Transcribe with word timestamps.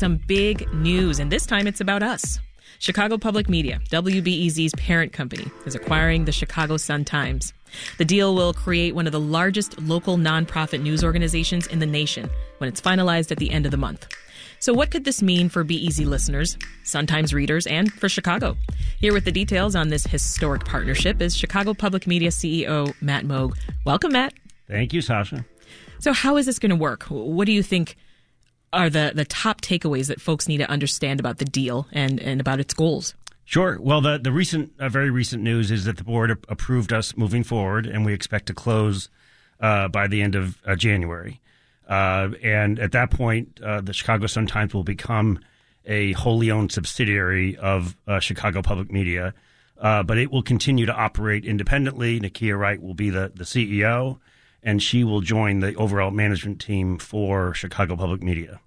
some 0.00 0.16
big 0.16 0.66
news, 0.72 1.20
and 1.20 1.30
this 1.30 1.44
time 1.44 1.66
it's 1.66 1.82
about 1.82 2.02
us. 2.02 2.40
Chicago 2.78 3.18
Public 3.18 3.50
Media, 3.50 3.78
WBEZ's 3.90 4.74
parent 4.78 5.12
company, 5.12 5.46
is 5.66 5.74
acquiring 5.74 6.24
the 6.24 6.32
Chicago 6.32 6.78
Sun-Times. 6.78 7.52
The 7.98 8.06
deal 8.06 8.34
will 8.34 8.54
create 8.54 8.94
one 8.94 9.04
of 9.06 9.12
the 9.12 9.20
largest 9.20 9.78
local 9.78 10.16
nonprofit 10.16 10.80
news 10.80 11.04
organizations 11.04 11.66
in 11.66 11.80
the 11.80 11.86
nation 11.86 12.30
when 12.56 12.68
it's 12.68 12.80
finalized 12.80 13.30
at 13.30 13.36
the 13.36 13.50
end 13.50 13.66
of 13.66 13.72
the 13.72 13.76
month. 13.76 14.08
So, 14.58 14.72
what 14.72 14.90
could 14.90 15.04
this 15.04 15.22
mean 15.22 15.50
for 15.50 15.64
BEZ 15.64 16.06
listeners, 16.06 16.56
Sun-Times 16.84 17.34
readers, 17.34 17.66
and 17.66 17.92
for 17.92 18.08
Chicago? 18.08 18.56
Here 19.00 19.12
with 19.12 19.26
the 19.26 19.32
details 19.32 19.76
on 19.76 19.88
this 19.88 20.04
historic 20.04 20.64
partnership 20.64 21.20
is 21.20 21.36
Chicago 21.36 21.74
Public 21.74 22.06
Media 22.06 22.30
CEO 22.30 22.94
Matt 23.02 23.24
Moog. 23.24 23.52
Welcome, 23.84 24.12
Matt. 24.12 24.32
Thank 24.66 24.94
you, 24.94 25.02
Sasha. 25.02 25.44
So, 25.98 26.14
how 26.14 26.38
is 26.38 26.46
this 26.46 26.58
going 26.58 26.70
to 26.70 26.76
work? 26.76 27.04
What 27.04 27.44
do 27.44 27.52
you 27.52 27.62
think 27.62 27.96
are 28.72 28.90
the, 28.90 29.12
the 29.14 29.24
top 29.24 29.60
takeaways 29.60 30.08
that 30.08 30.20
folks 30.20 30.48
need 30.48 30.58
to 30.58 30.70
understand 30.70 31.20
about 31.20 31.38
the 31.38 31.44
deal 31.44 31.86
and, 31.92 32.20
and 32.20 32.40
about 32.40 32.60
its 32.60 32.74
goals? 32.74 33.14
Sure. 33.50 33.78
Well, 33.80 34.00
the 34.00 34.16
the 34.16 34.30
recent, 34.30 34.72
uh, 34.78 34.88
very 34.88 35.10
recent 35.10 35.42
news 35.42 35.72
is 35.72 35.84
that 35.86 35.96
the 35.96 36.04
board 36.04 36.30
approved 36.48 36.92
us 36.92 37.16
moving 37.16 37.42
forward, 37.42 37.84
and 37.84 38.06
we 38.06 38.12
expect 38.12 38.46
to 38.46 38.54
close 38.54 39.08
uh, 39.58 39.88
by 39.88 40.06
the 40.06 40.22
end 40.22 40.36
of 40.36 40.58
uh, 40.64 40.76
January. 40.76 41.40
Uh, 41.88 42.28
and 42.44 42.78
at 42.78 42.92
that 42.92 43.10
point, 43.10 43.60
uh, 43.60 43.80
the 43.80 43.92
Chicago 43.92 44.28
Sun 44.28 44.46
Times 44.46 44.72
will 44.72 44.84
become 44.84 45.40
a 45.84 46.12
wholly 46.12 46.48
owned 46.48 46.70
subsidiary 46.70 47.56
of 47.56 47.96
uh, 48.06 48.20
Chicago 48.20 48.62
Public 48.62 48.92
Media, 48.92 49.34
but 49.82 50.16
it 50.16 50.30
will 50.30 50.44
continue 50.44 50.86
to 50.86 50.94
operate 50.94 51.44
independently. 51.44 52.20
Nykia 52.20 52.56
Wright 52.56 52.80
will 52.80 52.94
be 52.94 53.10
the, 53.10 53.32
the 53.34 53.42
CEO, 53.42 54.20
and 54.62 54.80
she 54.80 55.02
will 55.02 55.22
join 55.22 55.58
the 55.58 55.74
overall 55.74 56.12
management 56.12 56.60
team 56.60 56.98
for 56.98 57.52
Chicago 57.54 57.96
Public 57.96 58.22
Media. 58.22 58.60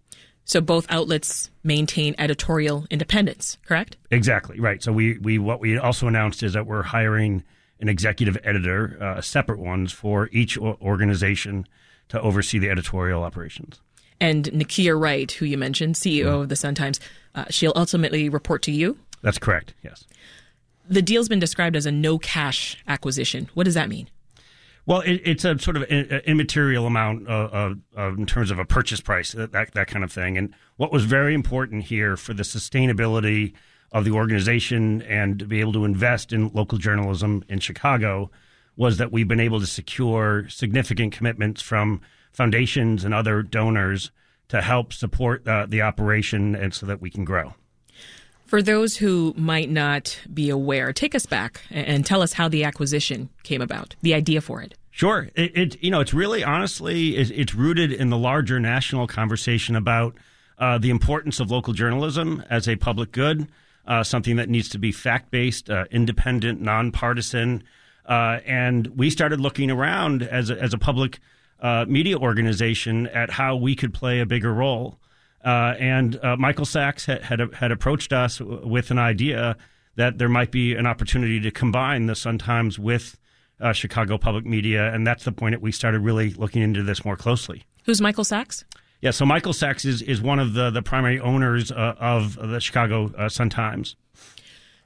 So 0.46 0.62
both 0.62 0.86
outlets 0.90 1.50
maintain 1.64 2.16
editorial 2.18 2.86
independence, 2.90 3.58
correct? 3.66 3.98
Exactly 4.12 4.60
right. 4.60 4.84
So 4.84 4.92
we 4.92 5.18
we 5.20 5.38
what 5.38 5.60
we 5.60 5.78
also 5.78 6.08
announced 6.08 6.44
is 6.44 6.54
that 6.54 6.66
we're 6.66 6.84
hiring 6.84 7.44
an 7.80 7.90
executive 7.90 8.38
editor, 8.44 8.98
uh, 9.02 9.22
separate 9.22 9.60
ones 9.60 9.92
for 9.92 10.30
each 10.32 10.58
organization 10.58 11.68
to 12.10 12.22
oversee 12.22 12.60
the 12.60 12.70
editorial 12.70 13.24
operations. 13.24 13.82
And 14.20 14.46
Nykia 14.46 14.98
Wright, 15.00 15.30
who 15.32 15.46
you 15.46 15.58
mentioned, 15.58 15.96
CEO 15.96 16.26
mm. 16.26 16.42
of 16.44 16.50
the 16.50 16.56
Sun 16.56 16.76
Times, 16.76 17.00
uh, 17.36 17.46
she'll 17.50 17.74
ultimately 17.76 18.30
report 18.30 18.62
to 18.64 18.72
you? 18.72 18.98
That's 19.22 19.38
correct, 19.38 19.74
yes. 19.84 20.06
The 20.88 21.02
deal's 21.02 21.28
been 21.28 21.40
described 21.40 21.76
as 21.76 21.86
a 21.86 21.92
no 21.92 22.20
cash 22.20 22.78
acquisition. 22.88 23.50
What 23.54 23.64
does 23.64 23.74
that 23.74 23.90
mean? 23.90 24.08
Well, 24.86 25.00
it, 25.02 25.22
it's 25.24 25.46
a 25.46 25.58
sort 25.60 25.78
of 25.78 25.84
immaterial 25.84 26.86
amount 26.86 27.28
uh, 27.28 27.76
uh, 27.98 28.10
in 28.10 28.26
terms 28.26 28.52
of 28.52 28.60
a 28.60 28.66
purchase 28.66 29.00
price, 29.00 29.32
that, 29.32 29.52
that 29.52 29.88
kind 29.88 30.04
of 30.04 30.12
thing. 30.12 30.38
And 30.38 30.54
what 30.76 30.92
was 30.92 31.06
very 31.06 31.34
important 31.34 31.86
here 31.86 32.18
for 32.18 32.34
the 32.34 32.44
sustainability 32.44 33.54
of 33.94 34.04
the 34.04 34.12
organization 34.12 35.02
and 35.04 35.40
to 35.40 35.46
be 35.46 35.62
able 35.62 35.74
to 35.74 35.86
invest 35.86 36.34
in 36.34 36.50
local 36.50 36.78
journalism 36.78 37.44
in 37.48 37.60
Chicago 37.60 38.30
was 38.76 38.98
that 38.98 39.12
we've 39.12 39.28
been 39.28 39.40
able 39.40 39.60
to 39.60 39.68
secure 39.68 40.50
significant 40.50 41.14
commitments 41.14 41.62
from 41.62 42.02
foundations 42.32 43.06
and 43.06 43.14
other 43.14 43.44
donors 43.44 44.12
to 44.50 44.62
help 44.62 44.92
support 44.92 45.48
uh, 45.48 45.66
the 45.70 45.82
operation 45.82 46.56
and 46.56 46.74
so 46.74 46.86
that 46.86 47.00
we 47.00 47.10
can 47.10 47.24
grow. 47.24 47.54
For 48.46 48.62
those 48.62 48.98
who 48.98 49.34
might 49.36 49.70
not 49.70 50.20
be 50.32 50.50
aware, 50.50 50.94
take 50.94 51.16
us 51.16 51.26
back 51.26 51.62
and 51.70 52.06
tell 52.06 52.22
us 52.22 52.34
how 52.34 52.48
the 52.48 52.64
acquisition 52.64 53.30
came 53.44 53.62
about, 53.62 53.96
the 54.02 54.14
idea 54.14 54.42
for 54.42 54.62
it. 54.62 54.76
Sure, 54.92 55.30
it, 55.36 55.58
it 55.58 55.84
you 55.84 55.90
know 55.90 56.02
it's 56.02 56.14
really 56.14 56.44
honestly 56.44 57.16
it's, 57.18 57.32
it's, 57.32 57.56
rooted 57.56 57.92
in 57.92 58.12
the 58.12 58.18
larger 58.18 58.60
national 58.60 59.08
conversation 59.08 59.76
about 59.76 60.16
uh, 60.60 60.78
the 60.78 60.92
importance 60.92 61.40
of 61.40 61.50
local 61.50 61.74
journalism 61.74 62.44
as 62.48 62.70
a 62.70 62.76
public 62.76 63.12
good, 63.12 63.48
uh, 63.88 64.04
something 64.04 64.36
that 64.36 64.50
needs 64.50 64.70
to 64.70 64.78
be 64.78 64.92
fact 64.92 65.32
based, 65.32 65.70
uh, 65.70 65.86
independent, 65.90 66.62
nonpartisan. 66.62 67.64
Uh, 68.06 68.40
and 68.46 68.88
we 68.96 69.10
started 69.10 69.40
looking 69.40 69.72
around 69.72 70.22
as 70.22 70.52
a, 70.52 70.62
as 70.62 70.76
a 70.76 70.78
public 70.78 71.20
uh, 71.60 71.86
media 71.88 72.18
organization 72.18 73.08
at 73.08 73.32
how 73.32 73.56
we 73.56 73.76
could 73.76 73.94
play 73.94 74.20
a 74.20 74.26
bigger 74.26 74.54
role. 74.54 75.00
Uh, 75.44 75.76
and 75.80 76.20
uh, 76.24 76.36
Michael 76.38 76.66
Sacks 76.66 77.06
had, 77.06 77.24
had, 77.24 77.42
had 77.54 77.72
approached 77.72 78.14
us 78.14 78.40
with 78.40 78.92
an 78.92 79.00
idea 79.00 79.58
that 79.96 80.18
there 80.18 80.30
might 80.30 80.52
be 80.52 80.74
an 80.74 80.88
opportunity 80.88 81.40
to 81.42 81.52
combine 81.52 82.06
the 82.06 82.16
Sun 82.16 82.38
Times 82.38 82.80
with 82.80 83.18
uh, 83.60 83.74
Chicago 83.74 84.18
Public 84.18 84.46
Media, 84.46 84.94
and 84.94 85.06
that's 85.06 85.26
the 85.26 85.32
point 85.32 85.54
that 85.54 85.62
we 85.62 85.72
started 85.72 86.00
really 86.00 86.32
looking 86.32 86.62
into 86.62 86.82
this 86.82 87.06
more 87.06 87.16
closely. 87.16 87.64
Who's 87.86 88.02
Michael 88.02 88.24
Sacks? 88.24 88.64
Yeah, 89.02 89.12
so 89.12 89.26
Michael 89.26 89.54
Sacks 89.54 89.84
is, 89.84 90.02
is 90.02 90.22
one 90.22 90.40
of 90.40 90.54
the, 90.54 90.70
the 90.70 90.82
primary 90.82 91.20
owners 91.20 91.72
uh, 91.72 91.96
of 92.00 92.36
the 92.36 92.60
Chicago 92.60 93.28
Sun 93.28 93.50
Times. 93.50 93.96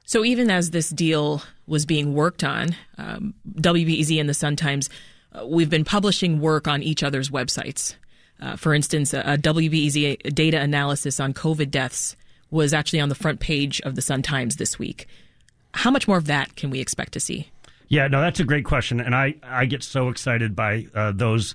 So 0.08 0.24
even 0.24 0.50
as 0.50 0.70
this 0.70 0.88
deal 0.88 1.42
was 1.66 1.84
being 1.84 2.14
worked 2.14 2.42
on, 2.42 2.74
um, 2.96 3.34
WBEZ 3.60 4.18
and 4.18 4.26
the 4.26 4.32
Sun 4.32 4.56
Times, 4.56 4.88
uh, 5.32 5.46
we've 5.46 5.68
been 5.68 5.84
publishing 5.84 6.40
work 6.40 6.66
on 6.66 6.82
each 6.82 7.02
other's 7.02 7.28
websites. 7.28 7.94
Uh, 8.40 8.56
for 8.56 8.74
instance, 8.74 9.12
a, 9.12 9.36
WBEZ 9.38 10.34
data 10.34 10.60
analysis 10.60 11.18
on 11.18 11.34
COVID 11.34 11.70
deaths 11.70 12.16
was 12.50 12.72
actually 12.72 13.00
on 13.00 13.08
the 13.08 13.14
front 13.14 13.40
page 13.40 13.80
of 13.82 13.94
the 13.94 14.02
Sun 14.02 14.22
Times 14.22 14.56
this 14.56 14.78
week. 14.78 15.06
How 15.74 15.90
much 15.90 16.08
more 16.08 16.16
of 16.16 16.26
that 16.26 16.56
can 16.56 16.70
we 16.70 16.80
expect 16.80 17.12
to 17.12 17.20
see? 17.20 17.48
Yeah, 17.88 18.06
no, 18.08 18.20
that's 18.20 18.40
a 18.40 18.44
great 18.44 18.64
question, 18.64 19.00
and 19.00 19.14
I, 19.14 19.34
I 19.42 19.64
get 19.64 19.82
so 19.82 20.08
excited 20.08 20.54
by 20.54 20.86
uh, 20.94 21.12
those 21.12 21.54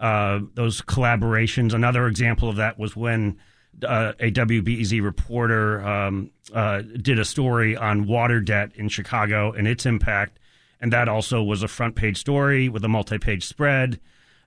uh, 0.00 0.40
those 0.54 0.80
collaborations. 0.80 1.74
Another 1.74 2.06
example 2.06 2.48
of 2.48 2.56
that 2.56 2.78
was 2.78 2.96
when 2.96 3.38
uh, 3.86 4.12
a 4.18 4.30
WBEZ 4.30 5.02
reporter 5.02 5.80
um, 5.86 6.30
uh, 6.52 6.82
did 6.82 7.18
a 7.18 7.24
story 7.24 7.76
on 7.76 8.06
water 8.06 8.40
debt 8.40 8.72
in 8.74 8.88
Chicago 8.88 9.52
and 9.52 9.66
its 9.66 9.86
impact, 9.86 10.38
and 10.80 10.92
that 10.92 11.08
also 11.08 11.42
was 11.42 11.62
a 11.62 11.68
front 11.68 11.94
page 11.94 12.18
story 12.18 12.68
with 12.68 12.84
a 12.84 12.88
multi 12.88 13.18
page 13.18 13.44
spread. 13.46 14.00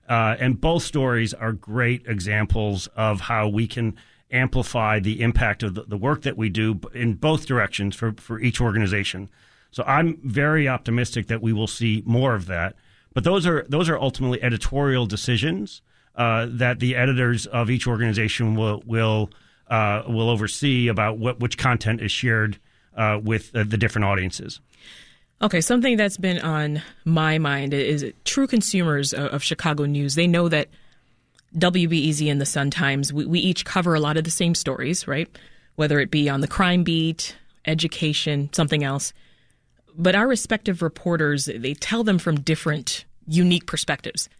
Uh, 0.08 0.36
and 0.38 0.60
both 0.60 0.82
stories 0.82 1.34
are 1.34 1.52
great 1.52 2.02
examples 2.06 2.86
of 2.96 3.20
how 3.22 3.48
we 3.48 3.66
can 3.66 3.96
amplify 4.30 4.98
the 4.98 5.20
impact 5.20 5.62
of 5.62 5.74
the, 5.74 5.82
the, 5.82 5.96
work 5.96 6.22
that 6.22 6.36
we 6.36 6.48
do 6.48 6.80
in 6.94 7.14
both 7.14 7.46
directions 7.46 7.94
for, 7.94 8.12
for 8.12 8.40
each 8.40 8.60
organization. 8.60 9.28
So 9.70 9.84
I'm 9.86 10.18
very 10.24 10.68
optimistic 10.68 11.28
that 11.28 11.42
we 11.42 11.52
will 11.52 11.66
see 11.66 12.02
more 12.06 12.34
of 12.34 12.46
that. 12.46 12.74
But 13.14 13.24
those 13.24 13.46
are 13.46 13.64
those 13.68 13.88
are 13.88 13.98
ultimately 13.98 14.42
editorial 14.42 15.06
decisions 15.06 15.80
uh, 16.16 16.46
that 16.50 16.80
the 16.80 16.96
editors 16.96 17.46
of 17.46 17.70
each 17.70 17.86
organization 17.86 18.56
will 18.56 18.82
will 18.84 19.30
uh, 19.68 20.02
will 20.06 20.28
oversee 20.28 20.88
about 20.88 21.18
what 21.18 21.40
which 21.40 21.56
content 21.56 22.00
is 22.00 22.12
shared 22.12 22.58
uh, 22.96 23.18
with 23.22 23.52
the 23.52 23.64
different 23.64 24.04
audiences. 24.04 24.60
Okay, 25.42 25.60
something 25.60 25.98
that's 25.98 26.16
been 26.16 26.40
on 26.40 26.82
my 27.04 27.38
mind 27.38 27.74
is 27.74 28.10
true 28.24 28.46
consumers 28.46 29.12
of 29.12 29.42
Chicago 29.42 29.84
news. 29.84 30.14
They 30.14 30.26
know 30.26 30.48
that 30.48 30.68
WBEZ 31.56 32.30
and 32.30 32.40
the 32.40 32.46
Sun 32.46 32.70
Times, 32.70 33.12
we, 33.12 33.26
we 33.26 33.38
each 33.40 33.64
cover 33.64 33.94
a 33.94 34.00
lot 34.00 34.16
of 34.16 34.24
the 34.24 34.30
same 34.30 34.54
stories, 34.54 35.06
right? 35.06 35.28
Whether 35.74 36.00
it 36.00 36.10
be 36.10 36.28
on 36.30 36.40
the 36.40 36.48
crime 36.48 36.84
beat, 36.84 37.36
education, 37.66 38.48
something 38.52 38.82
else. 38.82 39.12
But 39.94 40.14
our 40.14 40.26
respective 40.26 40.80
reporters, 40.80 41.46
they 41.46 41.74
tell 41.74 42.02
them 42.02 42.18
from 42.18 42.40
different, 42.40 43.04
unique 43.26 43.66
perspectives. 43.66 44.30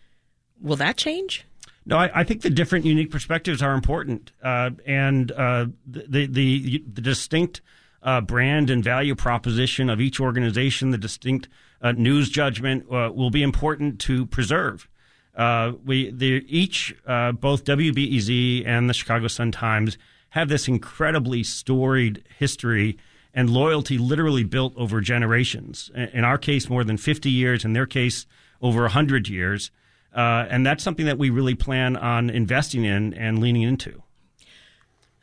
Will 0.63 0.77
that 0.77 0.97
change? 0.97 1.45
No, 1.85 1.99
I, 1.99 2.21
I, 2.21 2.25
think 2.25 2.41
the 2.41 2.51
different, 2.51 2.85
unique 2.85 3.11
perspectives 3.11 3.63
are 3.63 3.73
important, 3.73 4.33
uh, 4.43 4.71
and 4.87 5.31
uh, 5.31 5.67
the, 5.87 6.27
the 6.27 6.83
the 6.93 7.01
distinct 7.01 7.61
uh, 8.07 8.21
brand 8.23 8.71
and 8.71 8.83
value 8.83 9.15
proposition 9.15 9.91
of 9.91 10.01
each 10.01 10.21
organization, 10.21 10.93
the 10.93 10.99
distinct 10.99 11.49
uh, 11.83 11.93
news 11.93 12.31
judgment, 12.31 12.87
uh, 12.91 13.11
will 13.13 13.31
be 13.31 13.43
important 13.43 14.01
to 14.01 14.25
preserve. 14.27 14.89
Uh, 15.35 15.73
we 15.85 16.11
the, 16.11 16.43
each 16.49 16.95
both 17.05 17.65
WBEZ 17.65 18.67
and 18.67 18.89
the 18.89 18.95
Chicago 18.95 19.29
Sun 19.29 19.53
Times 19.53 19.99
have 20.31 20.49
this 20.49 20.69
incredibly 20.69 21.43
storied 21.43 22.25
history 22.39 22.97
and 23.35 23.51
loyalty, 23.51 23.99
literally 23.99 24.45
built 24.45 24.73
over 24.77 25.03
generations. 25.03 25.91
In 25.95 26.25
our 26.25 26.39
case, 26.39 26.71
more 26.71 26.85
than 26.85 26.97
fifty 26.97 27.31
years. 27.31 27.67
In 27.67 27.75
their 27.75 27.87
case, 27.87 28.25
over 28.63 28.89
hundred 28.89 29.29
years. 29.29 29.71
Uh, 30.15 30.47
and 30.49 30.65
that's 30.65 30.83
something 30.83 31.05
that 31.05 31.19
we 31.19 31.29
really 31.29 31.55
plan 31.55 31.95
on 31.97 32.31
investing 32.31 32.87
in 32.87 33.13
and 33.13 33.39
leaning 33.39 33.61
into. 33.61 34.03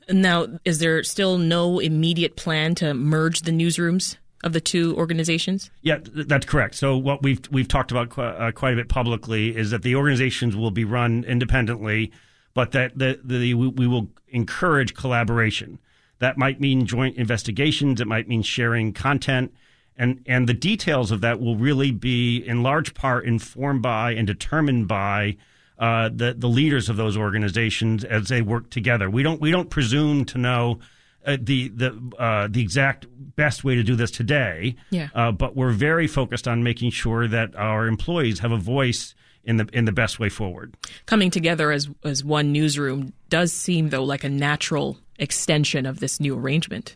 Now, 0.10 0.48
is 0.66 0.80
there 0.80 1.04
still 1.04 1.38
no 1.38 1.80
immediate 1.80 2.36
plan 2.36 2.76
to 2.76 2.94
merge 2.94 3.42
the 3.42 3.52
newsrooms 3.52 4.18
of 4.44 4.54
the 4.54 4.62
two 4.62 4.96
organizations? 4.98 5.72
Yeah, 5.82 6.00
that's 6.04 6.46
correct. 6.46 6.76
So 6.76 6.98
what 6.98 7.24
we've 7.24 7.42
we've 7.52 7.68
talked 7.68 7.92
about 7.92 8.10
qu- 8.10 8.22
uh, 8.22 8.52
quite 8.52 8.74
a 8.74 8.78
bit 8.78 8.90
publicly 8.90 9.56
is 9.56 9.72
that 9.72 9.84
the 9.84 9.96
organizations 9.96 10.56
will 10.56 10.72
be 10.72 10.84
run 10.84 11.24
independently, 11.24 12.12
but 12.54 12.72
that 12.72 12.98
the, 12.98 13.20
the 13.24 13.54
we 13.54 13.88
will 13.88 14.10
encourage 14.30 14.94
collaboration. 14.94 15.80
That 16.20 16.38
might 16.38 16.60
mean 16.60 16.86
joint 16.86 17.18
investigations. 17.18 18.00
It 18.00 18.08
might 18.08 18.28
mean 18.28 18.44
sharing 18.44 18.94
content 18.94 19.54
and 19.96 20.22
and 20.26 20.48
the 20.48 20.54
details 20.54 21.12
of 21.12 21.22
that 21.22 21.40
will 21.40 21.56
really 21.56 21.92
be 21.92 22.38
in 22.38 22.64
large 22.64 22.94
part 22.94 23.26
informed 23.26 23.82
by 23.82 24.12
and 24.12 24.26
determined 24.26 24.88
by 24.88 25.38
uh, 25.84 26.10
the 26.14 26.34
the 26.34 26.48
leaders 26.48 26.88
of 26.88 26.96
those 26.96 27.18
organizations 27.18 28.06
as 28.06 28.30
they 28.30 28.42
work 28.42 28.70
together. 28.70 29.10
We 29.10 29.22
don't 29.22 29.42
we 29.42 29.52
don't 29.52 29.70
presume 29.70 30.24
to 30.26 30.38
know 30.38 30.80
uh, 31.26 31.36
the 31.42 31.68
the 31.68 32.00
uh, 32.18 32.48
the 32.50 32.62
exact 32.62 33.06
best 33.36 33.66
way 33.66 33.76
to 33.76 33.84
do 33.84 33.98
this 33.98 34.10
today. 34.10 34.78
Yeah. 34.92 35.10
Uh, 35.14 35.34
but 35.34 35.58
we're 35.58 35.74
very 35.74 36.08
focused 36.08 36.48
on 36.48 36.64
making 36.64 36.92
sure 36.92 37.28
that 37.28 37.54
our 37.58 37.88
employees 37.88 38.40
have 38.40 38.54
a 38.54 38.58
voice 38.58 39.14
in 39.44 39.58
the 39.58 39.68
in 39.74 39.84
the 39.84 39.92
best 39.92 40.20
way 40.20 40.30
forward. 40.30 40.74
Coming 41.06 41.30
together 41.30 41.70
as 41.74 41.90
as 42.06 42.24
one 42.24 42.54
newsroom 42.54 43.12
does 43.28 43.52
seem 43.52 43.90
though 43.90 44.06
like 44.06 44.24
a 44.24 44.30
natural 44.30 44.98
extension 45.20 45.86
of 45.86 46.00
this 46.00 46.18
new 46.18 46.38
arrangement. 46.38 46.96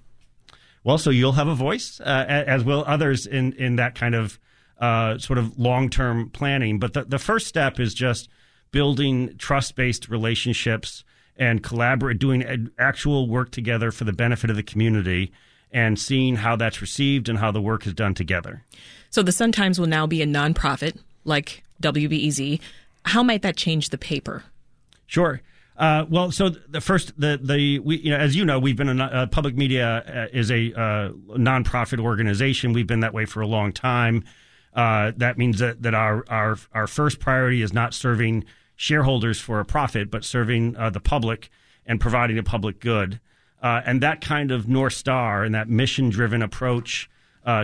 Well, 0.85 0.97
so 0.97 1.09
you'll 1.09 1.33
have 1.33 1.49
a 1.49 1.55
voice, 1.55 1.99
uh, 1.99 2.25
as 2.47 2.63
will 2.63 2.85
others 2.87 3.27
in 3.27 3.51
in 3.51 3.75
that 3.75 3.95
kind 3.95 4.15
of 4.15 4.39
uh, 4.79 5.17
sort 5.17 5.39
of 5.39 5.59
long 5.59 5.89
term 5.89 6.29
planning. 6.29 6.79
But 6.79 6.93
the 6.93 7.03
the 7.03 7.19
first 7.19 7.47
step 7.47 7.81
is 7.81 7.93
just 7.93 8.29
building 8.71 9.35
trust 9.37 9.75
based 9.75 10.09
relationships 10.09 11.03
and 11.37 11.61
collaborate, 11.63 12.19
doing 12.19 12.69
actual 12.79 13.27
work 13.27 13.51
together 13.51 13.91
for 13.91 14.03
the 14.03 14.13
benefit 14.13 14.49
of 14.49 14.55
the 14.55 14.63
community, 14.63 15.31
and 15.71 15.99
seeing 15.99 16.37
how 16.37 16.55
that's 16.55 16.81
received 16.81 17.29
and 17.29 17.39
how 17.39 17.51
the 17.51 17.61
work 17.61 17.85
is 17.85 17.93
done 17.93 18.13
together. 18.13 18.63
So 19.09 19.21
the 19.21 19.31
Sun 19.31 19.51
Times 19.51 19.79
will 19.79 19.87
now 19.87 20.07
be 20.07 20.21
a 20.21 20.25
nonprofit 20.25 20.97
like 21.23 21.63
WBEZ. 21.81 22.59
How 23.05 23.23
might 23.23 23.41
that 23.43 23.55
change 23.55 23.89
the 23.89 23.97
paper? 23.97 24.43
Sure. 25.05 25.41
Uh, 25.77 26.05
well, 26.09 26.31
so 26.31 26.49
the 26.49 26.81
first, 26.81 27.19
the 27.19 27.39
the 27.41 27.79
we, 27.79 27.97
you 27.97 28.09
know, 28.09 28.17
as 28.17 28.35
you 28.35 28.43
know, 28.43 28.57
we've 28.57 28.75
been 28.75 28.99
a 28.99 29.03
uh, 29.03 29.25
public 29.27 29.55
media 29.55 30.03
uh, 30.07 30.27
is 30.33 30.49
a 30.49 30.73
uh, 30.73 31.09
nonprofit 31.37 31.99
organization. 31.99 32.73
We've 32.73 32.87
been 32.87 33.01
that 33.01 33.13
way 33.13 33.25
for 33.25 33.41
a 33.41 33.47
long 33.47 33.71
time. 33.71 34.23
Uh, 34.77 35.11
that 35.17 35.37
means 35.37 35.59
that 35.59 35.81
that 35.81 35.93
our 35.93 36.23
our 36.29 36.57
our 36.71 36.87
first 36.87 37.19
priority 37.19 37.61
is 37.61 37.73
not 37.73 37.93
serving 37.93 38.45
shareholders 38.77 39.41
for 39.41 39.59
a 39.59 39.65
profit, 39.65 40.09
but 40.09 40.23
serving 40.23 40.77
uh, 40.77 40.89
the 40.89 41.01
public 41.01 41.49
and 41.85 41.99
providing 41.99 42.37
a 42.37 42.43
public 42.43 42.79
good. 42.79 43.19
and 43.61 44.01
that 44.01 44.21
kind 44.21 44.51
of 44.51 44.69
north 44.69 44.93
star 44.93 45.43
and 45.43 45.53
that 45.55 45.67
mission 45.67 46.09
driven 46.09 46.41
approach 46.41 47.09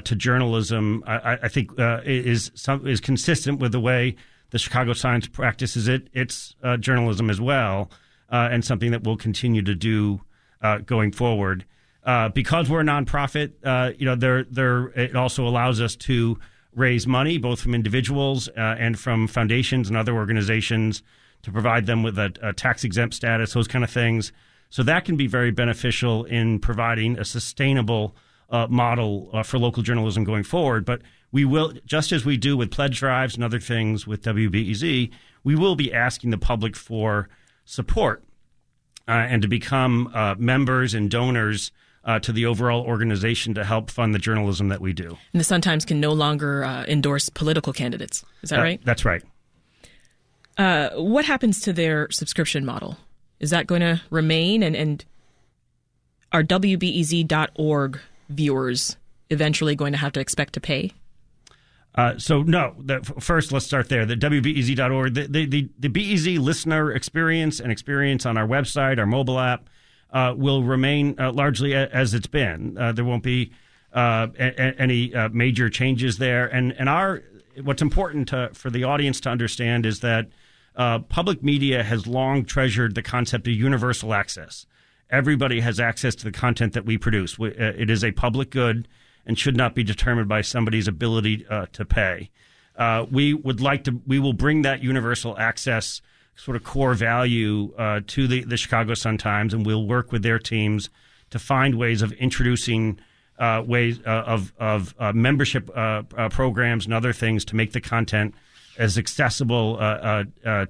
to 0.03 0.15
journalism, 0.15 1.03
I, 1.05 1.37
I 1.43 1.47
think, 1.49 1.71
is 1.77 2.51
some, 2.55 2.87
is 2.87 2.99
consistent 2.99 3.59
with 3.59 3.73
the 3.73 3.79
way 3.79 4.15
the 4.49 4.57
Chicago 4.57 4.93
Times 4.93 5.27
practices 5.27 5.87
it 5.87 6.09
its 6.13 6.55
journalism 6.79 7.29
as 7.29 7.39
well 7.39 7.91
uh, 8.33 8.49
and 8.51 8.65
something 8.65 8.91
that 8.91 9.03
we'll 9.03 9.15
continue 9.15 9.61
to 9.61 9.75
do 9.75 10.21
uh, 10.61 10.79
going 10.79 11.11
forward. 11.11 11.65
Uh, 12.03 12.27
because 12.29 12.69
we're 12.69 12.81
a 12.81 12.83
nonprofit, 12.83 13.53
uh, 13.63 13.91
you 13.97 14.05
know, 14.05 14.15
there, 14.15 14.43
there, 14.45 14.87
it 14.87 15.15
also 15.15 15.47
allows 15.47 15.79
us 15.79 15.95
to 15.95 16.37
raise 16.75 17.05
money 17.07 17.37
both 17.37 17.61
from 17.61 17.75
individuals 17.75 18.47
uh, 18.49 18.75
and 18.79 18.99
from 18.99 19.27
foundations 19.27 19.87
and 19.87 19.97
other 19.97 20.13
organizations 20.13 21.03
to 21.41 21.51
provide 21.51 21.85
them 21.85 22.03
with 22.03 22.17
a, 22.17 22.33
a 22.41 22.53
tax 22.53 22.83
exempt 22.83 23.15
status, 23.15 23.53
those 23.53 23.67
kind 23.67 23.83
of 23.83 23.89
things. 23.89 24.31
So 24.69 24.81
that 24.83 25.05
can 25.05 25.17
be 25.17 25.27
very 25.27 25.51
beneficial 25.51 26.25
in 26.25 26.59
providing 26.59 27.19
a 27.19 27.25
sustainable 27.25 28.15
uh, 28.49 28.67
model 28.69 29.43
for 29.43 29.57
local 29.57 29.83
journalism 29.83 30.23
going 30.23 30.43
forward. 30.43 30.85
But 30.85 31.01
we 31.31 31.45
will, 31.45 31.73
just 31.85 32.11
as 32.11 32.23
we 32.23 32.37
do 32.37 32.55
with 32.55 32.71
pledge 32.71 32.99
drives 32.99 33.35
and 33.35 33.43
other 33.43 33.59
things 33.59 34.07
with 34.07 34.23
WBEZ, 34.23 35.11
we 35.43 35.55
will 35.55 35.75
be 35.75 35.93
asking 35.93 36.29
the 36.29 36.37
public 36.37 36.75
for 36.75 37.27
support 37.65 38.23
uh, 39.07 39.11
and 39.11 39.41
to 39.41 39.47
become 39.47 40.09
uh, 40.13 40.35
members 40.37 40.93
and 40.93 41.09
donors 41.09 41.71
uh, 42.05 42.19
to 42.19 42.31
the 42.31 42.45
overall 42.45 42.81
organization 42.83 43.53
to 43.53 43.63
help 43.63 43.89
fund 43.89 44.13
the 44.13 44.19
journalism 44.19 44.67
that 44.69 44.81
we 44.81 44.93
do. 44.93 45.17
And 45.31 45.39
the 45.39 45.43
Sun 45.43 45.61
Times 45.61 45.85
can 45.85 45.99
no 45.99 46.11
longer 46.13 46.63
uh, 46.63 46.83
endorse 46.85 47.29
political 47.29 47.73
candidates. 47.73 48.23
Is 48.41 48.49
that 48.49 48.59
Uh, 48.59 48.63
right? 48.63 48.81
That's 48.83 49.05
right. 49.05 49.23
Uh, 50.57 50.89
what 50.91 51.25
happens 51.25 51.61
to 51.61 51.73
their 51.73 52.09
subscription 52.11 52.65
model? 52.65 52.97
Is 53.39 53.49
that 53.49 53.67
going 53.67 53.81
to 53.81 54.01
remain? 54.09 54.63
And, 54.63 54.75
and 54.75 55.03
are 56.31 56.43
WBEZ.org 56.43 57.99
viewers 58.29 58.97
eventually 59.29 59.75
going 59.75 59.93
to 59.93 59.97
have 59.97 60.11
to 60.13 60.19
expect 60.19 60.53
to 60.53 60.61
pay? 60.61 60.91
Uh, 61.95 62.17
so 62.17 62.41
no. 62.41 62.75
The, 62.79 63.01
first, 63.19 63.51
let's 63.51 63.65
start 63.65 63.89
there. 63.89 64.05
The 64.05 64.15
WBEZ.org, 64.15 65.13
the, 65.13 65.27
the, 65.27 65.45
the, 65.45 65.69
the 65.79 65.89
BEZ 65.89 66.39
listener 66.39 66.91
experience 66.91 67.59
and 67.59 67.71
experience 67.71 68.25
on 68.25 68.37
our 68.37 68.47
website, 68.47 68.97
our 68.99 69.05
mobile 69.05 69.39
app, 69.39 69.69
uh, 70.13 70.33
will 70.37 70.63
remain 70.63 71.19
uh, 71.19 71.31
largely 71.33 71.73
a, 71.73 71.87
as 71.89 72.13
it's 72.13 72.27
been. 72.27 72.77
Uh, 72.77 72.91
there 72.91 73.03
won't 73.03 73.23
be 73.23 73.51
uh, 73.93 74.27
a, 74.39 74.79
any 74.79 75.13
uh, 75.13 75.27
major 75.29 75.69
changes 75.69 76.19
there. 76.19 76.45
And 76.45 76.71
and 76.73 76.87
our 76.87 77.23
what's 77.63 77.81
important 77.81 78.29
to, 78.29 78.51
for 78.53 78.69
the 78.69 78.83
audience 78.83 79.19
to 79.21 79.29
understand 79.29 79.85
is 79.85 79.99
that 79.99 80.29
public 81.09 81.43
media 81.43 81.83
has 81.83 82.07
long 82.07 82.45
treasured 82.45 82.95
the 82.95 83.03
concept 83.03 83.47
of 83.47 83.53
universal 83.53 84.13
access. 84.13 84.65
Everybody 85.11 85.59
has 85.59 85.79
access 85.79 86.15
to 86.15 86.23
the 86.23 86.31
content 86.31 86.73
that 86.73 86.85
we 86.85 86.97
produce. 86.97 87.37
We, 87.37 87.49
it 87.49 87.91
is 87.91 88.03
a 88.03 88.11
public 88.11 88.49
good 88.49 88.87
and 89.27 89.37
should 89.37 89.55
not 89.55 89.75
be 89.75 89.83
determined 89.83 90.27
by 90.27 90.41
somebody's 90.41 90.87
ability 90.87 91.45
to 91.73 91.85
pay. 91.85 92.31
We 93.11 93.35
would 93.35 93.61
like 93.61 93.83
to. 93.83 94.01
We 94.07 94.17
will 94.17 94.33
bring 94.33 94.63
that 94.63 94.81
universal 94.81 95.37
access 95.37 96.01
sort 96.35 96.57
of 96.57 96.63
core 96.63 96.93
value 96.93 97.73
uh, 97.77 98.01
to 98.07 98.27
the, 98.27 98.43
the 98.43 98.57
Chicago 98.57 98.93
Sun 98.93 99.17
Times, 99.17 99.53
and 99.53 99.65
we'll 99.65 99.85
work 99.85 100.11
with 100.11 100.23
their 100.23 100.39
teams 100.39 100.89
to 101.29 101.39
find 101.39 101.75
ways 101.75 102.01
of 102.01 102.11
introducing 102.13 102.99
uh, 103.39 103.63
ways 103.65 103.99
uh, 104.05 104.23
of 104.27 104.53
of 104.59 104.93
uh, 104.99 105.11
membership 105.11 105.69
programs 106.29 106.85
and 106.85 106.93
other 106.93 107.13
things 107.13 107.43
to 107.45 107.55
make 107.55 107.71
the 107.71 107.81
content 107.81 108.35
as 108.77 108.97
accessible 108.97 109.77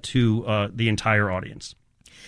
to 0.02 0.70
the 0.74 0.88
entire 0.88 1.30
audience. 1.30 1.74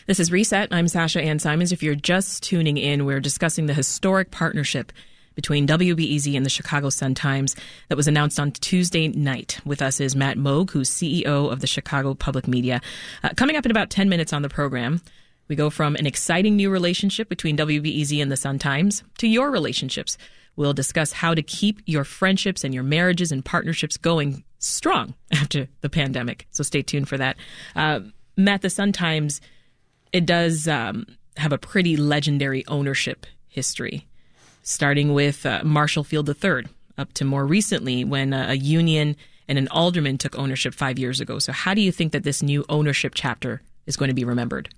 This 0.07 0.21
is 0.21 0.31
Reset. 0.31 0.69
I'm 0.73 0.89
Sasha 0.89 1.21
Ann 1.21 1.39
Simons. 1.39 1.73
If 1.73 1.83
you're 1.83 1.97
just 1.97 2.43
tuning 2.43 2.77
in, 2.77 3.07
we're 3.07 3.19
discussing 3.19 3.67
the 3.67 3.75
historic 3.75 4.31
partnership 4.31 4.93
between 5.37 5.69
WBEZ 5.69 6.37
and 6.37 6.45
the 6.45 6.51
Chicago 6.51 6.89
Sun-Times 6.89 7.55
that 7.89 7.97
was 7.97 8.09
announced 8.09 8.41
on 8.41 8.51
Tuesday 8.51 9.07
night. 9.09 9.61
With 9.65 9.81
us 9.81 10.01
is 10.01 10.17
Matt 10.17 10.37
Moog, 10.37 10.71
who's 10.71 10.91
CEO 10.91 11.53
of 11.53 11.61
the 11.61 11.67
Chicago 11.69 12.15
Public 12.15 12.49
Media. 12.49 12.81
Uh, 13.23 13.29
coming 13.37 13.57
up 13.57 13.65
in 13.65 13.71
about 13.71 13.91
10 13.91 14.09
minutes 14.09 14.33
on 14.33 14.43
the 14.43 14.49
program, 14.49 15.01
we 15.47 15.55
go 15.55 15.71
from 15.71 15.95
an 15.95 16.07
exciting 16.07 16.57
new 16.57 16.71
relationship 16.71 17.29
between 17.29 17.57
WBEZ 17.57 18.21
and 18.21 18.33
the 18.33 18.37
Sun-Times 18.37 19.05
to 19.19 19.29
your 19.29 19.51
relationships. 19.51 20.19
We'll 20.57 20.73
discuss 20.73 21.13
how 21.13 21.35
to 21.35 21.43
keep 21.43 21.83
your 21.85 22.03
friendships 22.03 22.65
and 22.65 22.75
your 22.75 22.83
marriages 22.83 23.31
and 23.31 23.45
partnerships 23.45 23.99
going 23.99 24.43
strong 24.59 25.15
after 25.33 25.69
the 25.83 25.91
pandemic. 25.91 26.49
So 26.51 26.65
stay 26.65 26.83
tuned 26.83 27.09
for 27.09 27.19
that. 27.19 27.37
Uh, 27.77 28.01
Matt, 28.39 28.63
the 28.63 28.71
Sun-Times, 28.71 29.43
it 30.13 30.25
does 30.25 30.67
um, 30.67 31.07
have 31.37 31.53
a 31.53 31.59
pretty 31.59 31.99
legendary 31.99 32.67
ownership 32.67 33.27
history 33.49 34.07
starting 34.67 35.15
with 35.15 35.47
uh, 35.47 35.63
Marshall 35.65 36.03
Field 36.03 36.29
III, 36.29 36.65
up 36.99 37.13
to 37.15 37.25
more 37.25 37.47
recently 37.47 38.05
when 38.05 38.35
uh, 38.35 38.49
a 38.51 38.57
union 38.57 39.17
and 39.49 39.59
an 39.59 39.69
alderman 39.69 40.19
took 40.19 40.37
ownership 40.37 40.75
five 40.75 40.99
years 40.99 41.21
ago. 41.21 41.39
So, 41.39 41.53
how 41.53 41.73
do 41.73 41.81
you 41.81 41.93
think 41.93 42.13
that 42.13 42.25
this 42.25 42.43
new 42.43 42.65
ownership 42.69 43.13
chapter 43.15 43.63
is 43.87 43.97
going 43.97 44.09
to 44.09 44.15
be 44.15 44.25
remembered? 44.25 44.69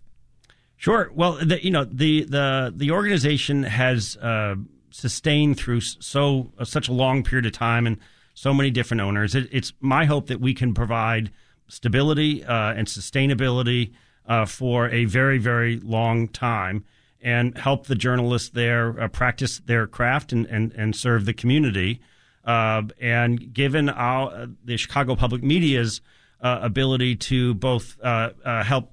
Sure. 0.77 1.11
Well, 1.15 1.39
the, 1.43 1.65
you 1.65 1.71
know 1.71 1.85
the 1.85 2.25
the 2.25 2.73
the 2.77 2.91
organization 2.91 3.63
has 3.63 4.17
uh, 4.19 4.57
sustained 4.91 5.57
through 5.57 5.81
so 5.81 6.53
uh, 6.59 6.65
such 6.65 6.89
a 6.89 6.93
long 6.93 7.25
period 7.25 7.47
of 7.47 7.53
time 7.53 7.87
and 7.87 7.97
so 8.35 8.53
many 8.53 8.71
different 8.71 9.01
owners. 9.01 9.35
It, 9.35 9.49
it's 9.51 9.73
my 9.81 10.05
hope 10.05 10.27
that 10.27 10.41
we 10.41 10.53
can 10.53 10.75
provide 10.75 11.33
stability 11.67 12.45
uh, 12.45 12.75
and 12.75 12.87
sustainability 12.87 13.93
uh, 14.27 14.45
for 14.45 14.91
a 14.91 15.07
very 15.07 15.39
very 15.39 15.81
long 15.81 16.29
time 16.29 16.85
and 17.21 17.57
help 17.59 17.87
the 17.87 17.95
journalists 17.95 18.51
there 18.51 19.01
uh, 19.01 19.09
practice 19.09 19.61
their 19.67 19.87
craft 19.87 20.33
and, 20.33 20.47
and, 20.47 20.73
and 20.73 20.95
serve 20.95 21.25
the 21.25 21.35
community. 21.35 22.01
Uh, 22.45 22.83
and 23.01 23.53
given 23.53 23.89
our, 23.89 24.31
uh, 24.31 24.47
the 24.65 24.77
Chicago 24.77 25.15
Public 25.15 25.43
Media's 25.43 26.01
uh, 26.41 26.61
ability 26.63 27.17
to 27.17 27.55
both 27.55 27.99
uh, 28.03 28.31
uh, 28.45 28.63
help 28.63 28.93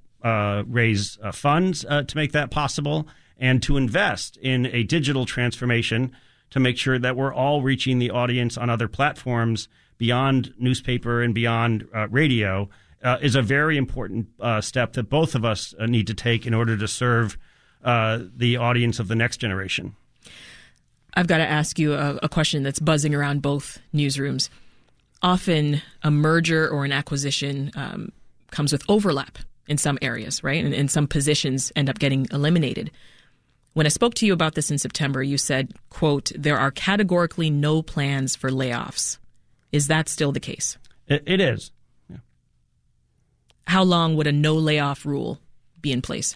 raise 0.68 1.20
funds 1.34 1.82
to 1.82 2.14
make 2.16 2.32
that 2.32 2.50
possible 2.50 3.08
and 3.38 3.62
to 3.62 3.78
invest 3.78 4.38
in 4.38 4.66
a 4.66 4.82
digital 4.82 5.24
transformation 5.24 6.12
to 6.50 6.60
make 6.60 6.80
sure 6.80 6.98
that 6.98 7.16
we're 7.16 7.34
all 7.34 7.62
reaching 7.62 8.00
the 8.00 8.10
audience 8.10 8.58
on 8.58 8.68
other 8.68 8.88
platforms 8.88 9.68
beyond 10.00 10.52
newspaper 10.58 11.22
and 11.22 11.36
beyond 11.36 11.88
radio 12.10 12.68
is 13.22 13.36
a 13.36 13.44
very 13.44 13.78
important 13.78 14.28
step 14.62 14.94
that 14.94 15.12
both 15.12 15.36
of 15.36 15.46
us 15.46 15.76
need 15.82 16.08
to 16.08 16.16
take 16.16 16.48
in 16.48 16.56
order 16.56 16.76
to 16.76 16.88
serve 16.88 17.38
uh, 17.86 18.20
the 18.36 18.58
audience 18.58 19.00
of 19.00 19.08
the 19.08 19.16
next 19.16 19.38
generation. 19.38 19.96
I've 21.14 21.28
got 21.28 21.38
to 21.38 21.48
ask 21.48 21.80
you 21.80 21.94
a, 21.94 22.20
a, 22.24 22.28
question 22.28 22.64
that's 22.64 22.80
buzzing 22.80 23.16
around 23.16 23.42
both 23.42 23.80
newsrooms. 23.94 24.50
Often, 25.22 25.82
a 26.04 26.12
merger 26.12 26.68
or 26.68 26.84
an 26.84 26.92
acquisition 26.92 27.72
um, 27.76 28.12
comes 28.52 28.72
with 28.72 28.84
overlap 28.90 29.38
in 29.68 29.78
some 29.78 29.98
areas, 30.02 30.44
right? 30.44 30.64
And, 30.66 30.74
and 30.74 30.92
some 30.92 31.08
positions 31.08 31.72
end 31.76 31.90
up 31.90 32.00
getting 32.00 32.28
eliminated. 32.32 32.92
When 33.74 33.86
I 33.86 33.90
spoke 33.90 34.16
to 34.16 34.26
you 34.26 34.34
about 34.34 34.56
this 34.56 34.72
in 34.72 34.78
September, 34.78 35.24
you 35.24 35.38
said, 35.38 35.74
quote, 35.90 36.32
there 36.36 36.58
are 36.58 36.72
categorically 36.72 37.50
no 37.50 37.82
plans 37.82 38.36
for 38.36 38.50
layoffs. 38.50 39.18
Is 39.72 39.88
that 39.88 40.10
still 40.10 40.32
the 40.32 40.40
case? 40.40 40.78
it, 41.08 41.24
it 41.28 41.40
is. 41.40 41.72
how 43.68 43.84
long 43.84 44.16
would 44.16 44.28
a 44.28 44.32
no 44.32 44.56
layoff 44.56 45.06
rule 45.06 45.40
be 45.82 45.92
in 45.92 46.02
place? 46.02 46.36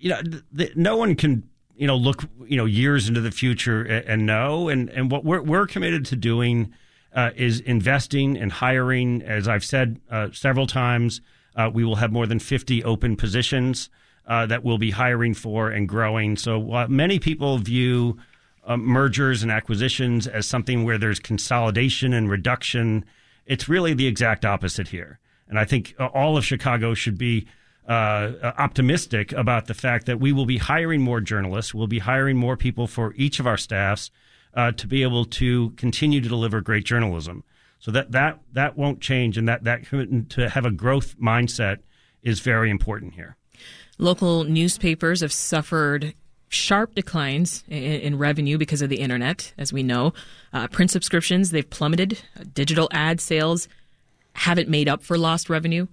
You 0.00 0.10
know, 0.10 0.20
the, 0.50 0.72
no 0.74 0.96
one 0.96 1.14
can 1.14 1.48
you 1.76 1.86
know 1.86 1.96
look 1.96 2.24
you 2.46 2.56
know 2.56 2.64
years 2.64 3.08
into 3.08 3.20
the 3.20 3.30
future 3.30 3.82
and, 3.82 4.06
and 4.06 4.26
know 4.26 4.68
and 4.68 4.88
and 4.90 5.10
what 5.10 5.24
we're 5.24 5.42
we're 5.42 5.66
committed 5.66 6.04
to 6.06 6.16
doing 6.16 6.72
uh, 7.14 7.30
is 7.36 7.60
investing 7.60 8.36
and 8.36 8.50
hiring. 8.50 9.22
As 9.22 9.46
I've 9.46 9.64
said 9.64 10.00
uh, 10.10 10.28
several 10.32 10.66
times, 10.66 11.20
uh, 11.56 11.70
we 11.72 11.84
will 11.84 11.96
have 11.96 12.12
more 12.12 12.26
than 12.26 12.38
50 12.38 12.82
open 12.84 13.16
positions 13.16 13.90
uh, 14.26 14.46
that 14.46 14.64
we'll 14.64 14.78
be 14.78 14.90
hiring 14.90 15.34
for 15.34 15.70
and 15.70 15.88
growing. 15.88 16.36
So 16.36 16.58
while 16.58 16.88
many 16.88 17.18
people 17.18 17.58
view 17.58 18.18
uh, 18.64 18.76
mergers 18.76 19.42
and 19.42 19.50
acquisitions 19.50 20.26
as 20.26 20.46
something 20.46 20.84
where 20.84 20.98
there's 20.98 21.18
consolidation 21.18 22.12
and 22.12 22.30
reduction. 22.30 23.04
It's 23.46 23.68
really 23.68 23.94
the 23.94 24.06
exact 24.06 24.44
opposite 24.44 24.88
here. 24.88 25.18
And 25.48 25.58
I 25.58 25.64
think 25.64 25.94
uh, 25.98 26.06
all 26.06 26.36
of 26.36 26.44
Chicago 26.44 26.94
should 26.94 27.18
be 27.18 27.48
uh, 27.90 28.52
optimistic 28.56 29.32
about 29.32 29.66
the 29.66 29.74
fact 29.74 30.06
that 30.06 30.20
we 30.20 30.32
will 30.32 30.46
be 30.46 30.58
hiring 30.58 31.02
more 31.02 31.20
journalists. 31.20 31.74
We'll 31.74 31.88
be 31.88 31.98
hiring 31.98 32.36
more 32.36 32.56
people 32.56 32.86
for 32.86 33.12
each 33.16 33.40
of 33.40 33.48
our 33.48 33.56
staffs 33.56 34.12
uh, 34.54 34.70
to 34.72 34.86
be 34.86 35.02
able 35.02 35.24
to 35.24 35.70
continue 35.70 36.20
to 36.20 36.28
deliver 36.28 36.60
great 36.60 36.84
journalism. 36.84 37.42
So 37.80 37.90
that 37.90 38.12
that 38.12 38.38
that 38.52 38.76
won't 38.76 39.00
change, 39.00 39.36
and 39.36 39.48
that 39.48 39.64
that 39.64 39.84
to 40.30 40.48
have 40.48 40.64
a 40.64 40.70
growth 40.70 41.18
mindset 41.18 41.78
is 42.22 42.38
very 42.38 42.70
important 42.70 43.14
here. 43.14 43.36
Local 43.98 44.44
newspapers 44.44 45.20
have 45.22 45.32
suffered 45.32 46.14
sharp 46.48 46.94
declines 46.94 47.64
in, 47.68 47.82
in, 47.82 48.18
revenue 48.18 48.58
because 48.58 48.82
of 48.82 48.88
the 48.88 49.00
internet, 49.00 49.52
as 49.56 49.72
we 49.72 49.82
know. 49.82 50.12
Uh, 50.52 50.68
print 50.68 50.90
subscriptions, 50.90 51.50
they've 51.50 51.68
plummeted. 51.68 52.20
Digital 52.54 52.88
ad 52.92 53.20
sales 53.20 53.68
haven't 54.34 54.68
made 54.68 54.88
up 54.88 55.02
for 55.02 55.16
lost 55.16 55.48
revenue. 55.48 55.86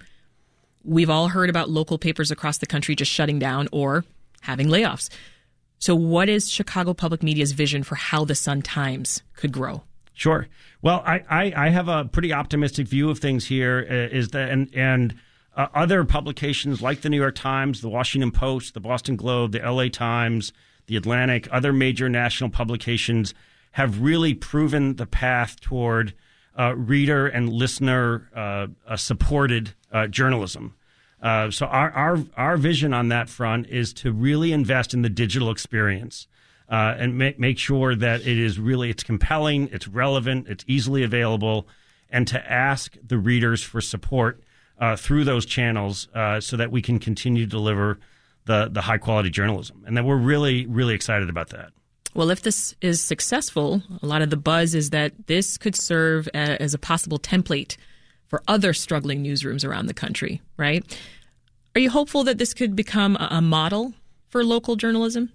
We've 0.88 1.10
all 1.10 1.28
heard 1.28 1.50
about 1.50 1.70
local 1.70 1.98
papers 1.98 2.32
across 2.32 2.60
the 2.60 2.66
country 2.66 2.96
just 2.96 3.12
shutting 3.12 3.40
down 3.40 3.68
or 3.74 4.06
having 4.42 4.68
layoffs. 4.68 5.10
So, 5.80 5.96
what 5.96 6.30
is 6.30 6.50
Chicago 6.50 6.94
Public 6.94 7.22
Media's 7.22 7.52
vision 7.52 7.84
for 7.84 7.96
how 7.96 8.24
the 8.24 8.36
Sun 8.36 8.62
Times 8.62 9.22
could 9.36 9.52
grow? 9.52 9.84
Sure. 10.14 10.48
Well, 10.82 11.04
I, 11.06 11.24
I, 11.30 11.54
I 11.56 11.70
have 11.70 11.90
a 11.90 12.06
pretty 12.06 12.32
optimistic 12.32 12.88
view 12.88 13.10
of 13.10 13.20
things 13.20 13.46
here. 13.46 13.86
Uh, 13.90 14.16
is 14.16 14.30
that 14.30 14.50
and 14.50 14.74
and 14.74 15.16
uh, 15.58 15.68
other 15.74 16.06
publications 16.06 16.82
like 16.82 17.02
the 17.02 17.10
New 17.10 17.18
York 17.18 17.36
Times, 17.36 17.82
the 17.82 17.90
Washington 17.90 18.32
Post, 18.32 18.74
the 18.74 18.80
Boston 18.80 19.18
Globe, 19.18 19.52
the 19.52 19.64
L.A. 19.64 19.90
Times, 19.90 20.54
the 20.86 20.96
Atlantic, 20.96 21.50
other 21.52 21.74
major 21.74 22.08
national 22.08 22.50
publications 22.50 23.34
have 23.72 24.02
really 24.02 24.34
proven 24.34 24.96
the 24.96 25.06
path 25.06 25.60
toward 25.60 26.14
uh, 26.58 26.74
reader 26.76 27.28
and 27.28 27.50
listener 27.50 28.30
uh, 28.34 28.68
uh 28.88 28.96
supported 28.96 29.74
journalism. 30.10 30.77
Uh, 31.22 31.50
so 31.50 31.66
our, 31.66 31.92
our 31.92 32.20
our 32.36 32.58
vision 32.58 32.94
on 32.94 33.10
that 33.10 33.28
front 33.28 33.68
is 33.68 33.92
to 33.92 34.12
really 34.12 34.52
invest 34.52 34.94
in 34.94 35.02
the 35.02 35.10
digital 35.10 35.50
experience 35.50 36.28
uh, 36.70 36.96
and 36.98 37.18
make 37.18 37.40
make 37.40 37.58
sure 37.58 37.96
that 37.96 38.22
it 38.22 38.38
is 38.38 38.60
really 38.60 38.90
it's 38.90 39.04
compelling, 39.04 39.70
it's 39.72 39.88
relevant, 39.88 40.48
it's 40.48 40.64
easily 40.68 41.04
available, 41.04 41.68
and 42.10 42.28
to 42.28 42.52
ask 42.52 42.96
the 43.06 43.18
readers 43.18 43.64
for 43.64 43.82
support 43.82 44.44
uh, 44.80 44.96
through 44.96 45.24
those 45.24 45.46
channels 45.46 46.08
uh, 46.14 46.40
so 46.40 46.56
that 46.58 46.72
we 46.72 46.82
can 46.82 47.00
continue 47.00 47.46
to 47.46 47.50
deliver 47.50 47.98
the 48.46 48.70
the 48.72 48.82
high 48.82 49.00
quality 49.00 49.32
journalism, 49.32 49.84
and 49.88 49.98
that 49.98 50.06
we're 50.06 50.18
really 50.18 50.68
really 50.68 50.94
excited 50.94 51.30
about 51.30 51.50
that. 51.50 51.72
Well, 52.14 52.30
if 52.30 52.42
this 52.42 52.76
is 52.82 53.02
successful, 53.02 53.82
a 54.02 54.06
lot 54.06 54.22
of 54.22 54.30
the 54.30 54.38
buzz 54.38 54.74
is 54.74 54.90
that 54.92 55.14
this 55.28 55.58
could 55.58 55.76
serve 55.76 56.28
as 56.34 56.74
a 56.74 56.80
possible 56.80 57.20
template 57.20 57.78
for 58.28 58.44
other 58.48 58.74
struggling 58.74 59.24
newsrooms 59.24 59.66
around 59.66 59.88
the 59.88 59.94
country, 59.94 60.42
right? 60.58 61.00
Are 61.76 61.80
you 61.80 61.90
hopeful 61.90 62.24
that 62.24 62.38
this 62.38 62.54
could 62.54 62.76
become 62.76 63.18
a 63.20 63.42
model 63.42 63.94
for 64.30 64.44
local 64.44 64.76
journalism? 64.76 65.32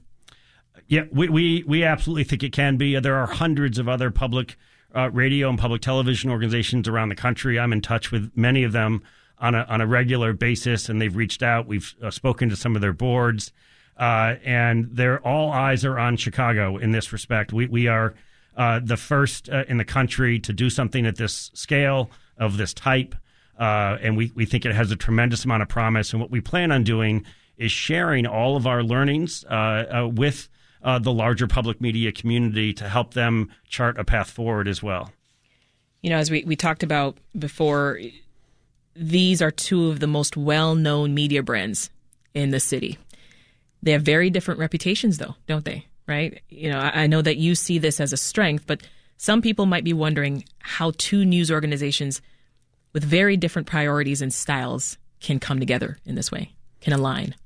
Yeah, 0.88 1.04
we, 1.10 1.28
we, 1.28 1.64
we 1.66 1.84
absolutely 1.84 2.24
think 2.24 2.42
it 2.42 2.52
can 2.52 2.76
be. 2.76 2.98
There 2.98 3.16
are 3.16 3.26
hundreds 3.26 3.78
of 3.78 3.88
other 3.88 4.10
public 4.10 4.56
uh, 4.94 5.10
radio 5.10 5.48
and 5.48 5.58
public 5.58 5.80
television 5.80 6.30
organizations 6.30 6.88
around 6.88 7.08
the 7.08 7.14
country. 7.14 7.58
I'm 7.58 7.72
in 7.72 7.80
touch 7.80 8.10
with 8.10 8.30
many 8.34 8.62
of 8.64 8.72
them 8.72 9.02
on 9.38 9.54
a, 9.54 9.62
on 9.68 9.80
a 9.80 9.86
regular 9.86 10.32
basis, 10.32 10.88
and 10.88 11.00
they've 11.00 11.14
reached 11.14 11.42
out. 11.42 11.66
We've 11.66 11.94
uh, 12.02 12.10
spoken 12.10 12.48
to 12.50 12.56
some 12.56 12.74
of 12.74 12.82
their 12.82 12.92
boards, 12.92 13.52
uh, 13.96 14.36
and 14.44 14.88
they're 14.92 15.20
all 15.26 15.50
eyes 15.50 15.84
are 15.84 15.98
on 15.98 16.16
Chicago 16.16 16.76
in 16.76 16.92
this 16.92 17.12
respect. 17.12 17.52
We, 17.52 17.66
we 17.66 17.88
are 17.88 18.14
uh, 18.56 18.80
the 18.82 18.96
first 18.96 19.48
uh, 19.48 19.64
in 19.68 19.78
the 19.78 19.84
country 19.84 20.38
to 20.40 20.52
do 20.52 20.68
something 20.70 21.06
at 21.06 21.16
this 21.16 21.50
scale 21.54 22.10
of 22.38 22.56
this 22.56 22.74
type. 22.74 23.14
Uh, 23.58 23.98
and 24.00 24.16
we, 24.16 24.32
we 24.34 24.44
think 24.44 24.64
it 24.64 24.74
has 24.74 24.90
a 24.90 24.96
tremendous 24.96 25.44
amount 25.44 25.62
of 25.62 25.68
promise. 25.68 26.12
And 26.12 26.20
what 26.20 26.30
we 26.30 26.40
plan 26.40 26.72
on 26.72 26.84
doing 26.84 27.24
is 27.56 27.70
sharing 27.70 28.26
all 28.26 28.56
of 28.56 28.66
our 28.66 28.82
learnings 28.82 29.44
uh, 29.44 29.54
uh, 30.04 30.08
with 30.08 30.48
uh, 30.82 30.98
the 30.98 31.12
larger 31.12 31.46
public 31.46 31.80
media 31.80 32.12
community 32.12 32.72
to 32.74 32.88
help 32.88 33.14
them 33.14 33.50
chart 33.68 33.98
a 33.98 34.04
path 34.04 34.30
forward 34.30 34.66
as 34.66 34.82
well. 34.82 35.12
You 36.00 36.10
know, 36.10 36.16
as 36.16 36.30
we, 36.30 36.42
we 36.44 36.56
talked 36.56 36.82
about 36.82 37.18
before, 37.38 38.00
these 38.96 39.40
are 39.40 39.52
two 39.52 39.88
of 39.88 40.00
the 40.00 40.06
most 40.06 40.36
well 40.36 40.74
known 40.74 41.14
media 41.14 41.42
brands 41.42 41.90
in 42.34 42.50
the 42.50 42.60
city. 42.60 42.98
They 43.82 43.92
have 43.92 44.02
very 44.02 44.30
different 44.30 44.60
reputations, 44.60 45.18
though, 45.18 45.36
don't 45.46 45.64
they? 45.64 45.86
Right? 46.08 46.42
You 46.48 46.70
know, 46.70 46.78
I, 46.78 47.02
I 47.02 47.06
know 47.06 47.22
that 47.22 47.36
you 47.36 47.54
see 47.54 47.78
this 47.78 48.00
as 48.00 48.12
a 48.12 48.16
strength, 48.16 48.66
but 48.66 48.82
some 49.22 49.40
people 49.40 49.66
might 49.66 49.84
be 49.84 49.92
wondering 49.92 50.44
how 50.58 50.90
two 50.98 51.24
news 51.24 51.48
organizations 51.48 52.20
with 52.92 53.04
very 53.04 53.36
different 53.36 53.68
priorities 53.68 54.20
and 54.20 54.34
styles 54.34 54.98
can 55.20 55.38
come 55.38 55.60
together 55.60 55.96
in 56.04 56.16
this 56.16 56.32
way, 56.32 56.52
can 56.80 56.92
align. 56.92 57.36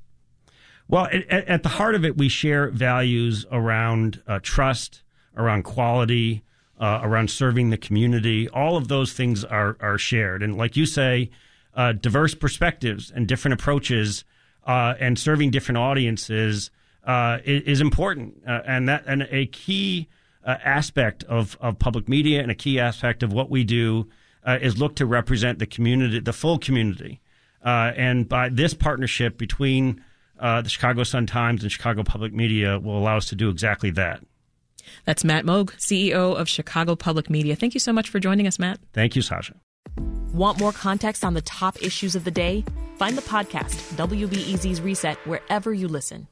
Well, 0.88 1.04
at, 1.04 1.28
at 1.28 1.62
the 1.62 1.68
heart 1.68 1.94
of 1.94 2.02
it, 2.02 2.16
we 2.16 2.30
share 2.30 2.70
values 2.70 3.44
around 3.52 4.22
uh, 4.26 4.38
trust, 4.42 5.02
around 5.36 5.64
quality, 5.64 6.42
uh, 6.80 7.00
around 7.02 7.30
serving 7.30 7.68
the 7.68 7.76
community. 7.76 8.48
All 8.48 8.78
of 8.78 8.88
those 8.88 9.12
things 9.12 9.44
are 9.44 9.76
are 9.78 9.98
shared, 9.98 10.42
and 10.42 10.56
like 10.56 10.78
you 10.78 10.86
say, 10.86 11.30
uh, 11.74 11.92
diverse 11.92 12.34
perspectives 12.34 13.12
and 13.14 13.28
different 13.28 13.52
approaches, 13.52 14.24
uh, 14.66 14.94
and 14.98 15.18
serving 15.18 15.50
different 15.50 15.76
audiences 15.76 16.70
uh, 17.04 17.40
is, 17.44 17.62
is, 17.64 17.80
important, 17.82 18.42
uh, 18.48 18.62
and 18.66 18.88
that 18.88 19.04
and 19.06 19.28
a 19.30 19.44
key 19.44 20.08
Uh, 20.46 20.56
aspect 20.64 21.24
of 21.24 21.58
of 21.60 21.76
public 21.76 22.08
media 22.08 22.40
and 22.40 22.52
a 22.52 22.54
key 22.54 22.78
aspect 22.78 23.24
of 23.24 23.32
what 23.32 23.50
we 23.50 23.64
do 23.64 24.08
uh, 24.46 24.58
is 24.62 24.78
look 24.78 24.94
to 24.94 25.04
represent 25.04 25.58
the 25.58 25.66
community, 25.66 26.20
the 26.20 26.32
full 26.32 26.56
community, 26.56 27.20
uh, 27.64 27.90
and 27.96 28.28
by 28.28 28.48
this 28.48 28.72
partnership 28.72 29.38
between 29.38 30.00
uh, 30.38 30.62
the 30.62 30.68
Chicago 30.68 31.02
Sun 31.02 31.26
Times 31.26 31.62
and 31.62 31.72
Chicago 31.72 32.04
Public 32.04 32.32
Media 32.32 32.78
will 32.78 32.96
allow 32.96 33.16
us 33.16 33.26
to 33.26 33.34
do 33.34 33.50
exactly 33.50 33.90
that. 33.90 34.22
That's 35.04 35.24
Matt 35.24 35.44
Moog, 35.44 35.70
CEO 35.78 36.36
of 36.36 36.48
Chicago 36.48 36.94
Public 36.94 37.28
Media. 37.28 37.56
Thank 37.56 37.74
you 37.74 37.80
so 37.80 37.92
much 37.92 38.08
for 38.08 38.20
joining 38.20 38.46
us, 38.46 38.58
Matt. 38.58 38.78
Thank 38.92 39.16
you, 39.16 39.22
Sasha. 39.22 39.54
Want 40.32 40.60
more 40.60 40.72
context 40.72 41.24
on 41.24 41.34
the 41.34 41.40
top 41.40 41.82
issues 41.82 42.14
of 42.14 42.24
the 42.24 42.30
day? 42.30 42.64
Find 42.98 43.16
the 43.16 43.22
podcast, 43.22 43.74
WBEZ's 43.96 44.80
Reset, 44.80 45.16
wherever 45.26 45.72
you 45.74 45.88
listen. 45.88 46.28